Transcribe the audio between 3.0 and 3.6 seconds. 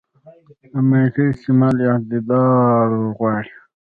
غواړي.